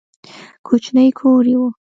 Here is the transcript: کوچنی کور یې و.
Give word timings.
کوچنی 0.67 1.07
کور 1.19 1.45
یې 1.51 1.55
و. 1.59 1.61